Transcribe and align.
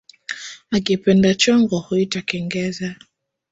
Akipenda 0.71 1.33
chongo 1.35 1.79
huita 1.79 2.21
kengeza 2.21 2.95